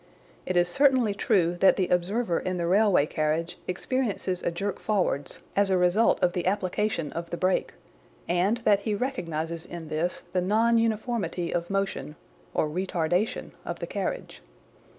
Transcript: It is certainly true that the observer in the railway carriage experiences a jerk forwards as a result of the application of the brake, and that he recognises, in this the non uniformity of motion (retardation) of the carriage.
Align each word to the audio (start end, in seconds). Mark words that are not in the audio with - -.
It 0.47 0.57
is 0.57 0.67
certainly 0.67 1.13
true 1.13 1.57
that 1.59 1.75
the 1.75 1.89
observer 1.89 2.39
in 2.39 2.57
the 2.57 2.65
railway 2.65 3.05
carriage 3.05 3.59
experiences 3.67 4.41
a 4.41 4.49
jerk 4.49 4.79
forwards 4.79 5.41
as 5.55 5.69
a 5.69 5.77
result 5.77 6.19
of 6.23 6.33
the 6.33 6.47
application 6.47 7.11
of 7.11 7.29
the 7.29 7.37
brake, 7.37 7.73
and 8.27 8.57
that 8.65 8.79
he 8.79 8.95
recognises, 8.95 9.63
in 9.63 9.89
this 9.89 10.23
the 10.33 10.41
non 10.41 10.79
uniformity 10.79 11.53
of 11.53 11.69
motion 11.69 12.15
(retardation) 12.55 13.51
of 13.63 13.77
the 13.77 13.85
carriage. 13.85 14.41